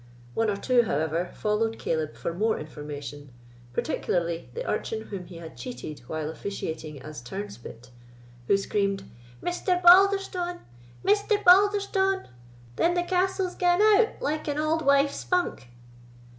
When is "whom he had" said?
5.09-5.55